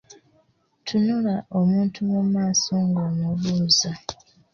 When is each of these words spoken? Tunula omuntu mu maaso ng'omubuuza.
Tunula 0.85 1.35
omuntu 1.59 1.99
mu 2.11 2.21
maaso 2.33 2.73
ng'omubuuza. 2.87 3.91